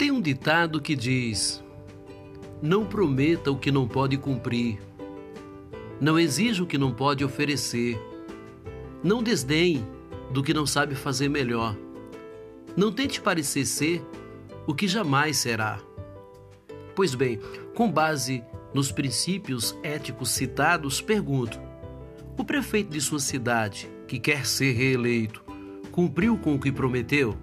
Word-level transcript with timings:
Tem 0.00 0.10
um 0.10 0.18
ditado 0.18 0.80
que 0.80 0.96
diz: 0.96 1.62
Não 2.62 2.86
prometa 2.86 3.50
o 3.50 3.58
que 3.58 3.70
não 3.70 3.86
pode 3.86 4.16
cumprir. 4.16 4.78
Não 6.00 6.18
exija 6.18 6.62
o 6.62 6.66
que 6.66 6.78
não 6.78 6.90
pode 6.90 7.22
oferecer. 7.22 8.00
Não 9.04 9.22
desdenhe 9.22 9.84
do 10.32 10.42
que 10.42 10.54
não 10.54 10.64
sabe 10.64 10.94
fazer 10.94 11.28
melhor. 11.28 11.76
Não 12.74 12.90
tente 12.90 13.20
parecer 13.20 13.66
ser 13.66 14.02
o 14.66 14.74
que 14.74 14.88
jamais 14.88 15.36
será. 15.36 15.78
Pois 16.96 17.14
bem, 17.14 17.38
com 17.74 17.92
base 17.92 18.42
nos 18.72 18.90
princípios 18.90 19.76
éticos 19.82 20.30
citados, 20.30 21.02
pergunto: 21.02 21.60
o 22.38 22.42
prefeito 22.42 22.88
de 22.88 23.02
sua 23.02 23.20
cidade, 23.20 23.86
que 24.08 24.18
quer 24.18 24.46
ser 24.46 24.72
reeleito, 24.72 25.44
cumpriu 25.92 26.38
com 26.38 26.54
o 26.54 26.58
que 26.58 26.72
prometeu? 26.72 27.36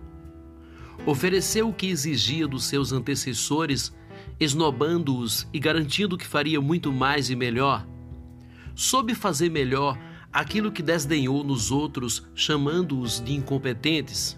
Ofereceu 1.05 1.69
o 1.69 1.73
que 1.73 1.87
exigia 1.87 2.47
dos 2.47 2.65
seus 2.65 2.91
antecessores, 2.91 3.95
esnobando-os 4.39 5.47
e 5.53 5.59
garantindo 5.59 6.17
que 6.17 6.27
faria 6.27 6.59
muito 6.59 6.91
mais 6.91 7.29
e 7.29 7.35
melhor? 7.35 7.87
Soube 8.75 9.15
fazer 9.15 9.49
melhor 9.49 9.97
aquilo 10.31 10.71
que 10.71 10.83
desdenhou 10.83 11.43
nos 11.43 11.71
outros, 11.71 12.27
chamando-os 12.35 13.23
de 13.23 13.33
incompetentes? 13.33 14.37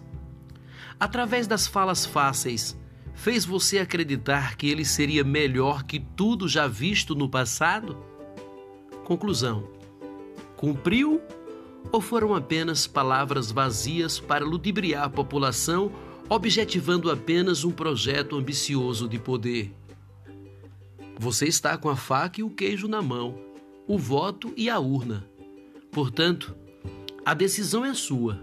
Através 0.99 1.47
das 1.47 1.65
falas 1.65 2.05
fáceis, 2.05 2.77
fez 3.13 3.45
você 3.45 3.79
acreditar 3.79 4.55
que 4.55 4.69
ele 4.69 4.85
seria 4.85 5.23
melhor 5.23 5.83
que 5.83 5.99
tudo 5.99 6.47
já 6.47 6.67
visto 6.67 7.15
no 7.15 7.27
passado? 7.27 7.97
Conclusão: 9.03 9.67
cumpriu 10.55 11.21
ou 11.91 11.99
foram 11.99 12.35
apenas 12.35 12.85
palavras 12.85 13.51
vazias 13.51 14.19
para 14.19 14.45
ludibriar 14.45 15.05
a 15.05 15.09
população, 15.09 15.91
objetivando 16.29 17.09
apenas 17.09 17.63
um 17.63 17.71
projeto 17.71 18.35
ambicioso 18.35 19.09
de 19.09 19.17
poder? 19.17 19.73
Você 21.17 21.47
está 21.47 21.77
com 21.77 21.89
a 21.89 21.95
faca 21.95 22.39
e 22.39 22.43
o 22.43 22.49
queijo 22.49 22.87
na 22.87 23.01
mão, 23.01 23.35
o 23.87 23.97
voto 23.97 24.53
e 24.55 24.69
a 24.69 24.79
urna. 24.79 25.27
Portanto, 25.91 26.55
a 27.25 27.33
decisão 27.33 27.83
é 27.83 27.93
sua 27.93 28.41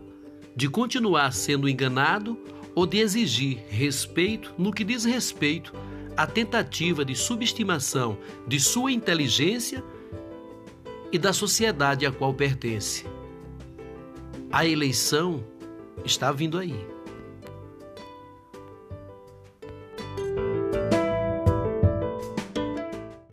de 0.54 0.68
continuar 0.68 1.32
sendo 1.32 1.68
enganado 1.68 2.36
ou 2.74 2.86
de 2.86 2.98
exigir 2.98 3.64
respeito 3.68 4.52
no 4.58 4.72
que 4.72 4.82
diz 4.82 5.04
respeito 5.04 5.72
à 6.16 6.26
tentativa 6.26 7.04
de 7.04 7.14
subestimação 7.14 8.18
de 8.48 8.58
sua 8.58 8.90
inteligência 8.90 9.84
e 11.12 11.18
da 11.18 11.32
sociedade 11.32 12.04
a 12.04 12.10
qual 12.10 12.34
pertence. 12.34 13.06
A 14.50 14.66
eleição 14.66 15.44
está 16.04 16.32
vindo 16.32 16.58
aí. 16.58 16.95